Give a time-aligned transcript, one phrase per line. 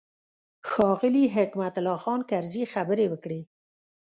[0.69, 3.41] ښاغلي حکمت الله خان کرزي خبرې وکړې.